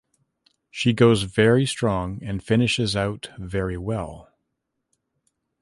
She 0.71 0.93
goes 0.93 1.21
very 1.21 1.67
strong 1.67 2.23
and 2.23 2.43
finishes 2.43 2.95
out 2.95 3.29
very 3.37 3.77
well. 3.77 4.31